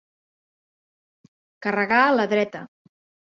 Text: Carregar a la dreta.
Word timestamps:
Carregar 1.67 2.01
a 2.07 2.17
la 2.21 2.27
dreta. 2.35 2.63